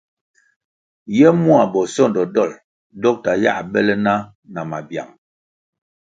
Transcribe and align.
Ye 1.17 1.27
mua 1.43 1.63
bosondo 1.71 2.21
dolʼ 2.35 2.61
dokta 3.03 3.31
yā 3.43 3.53
bele 3.71 3.95
na 4.05 4.13
na 4.53 4.61
mabyang. 4.69 5.13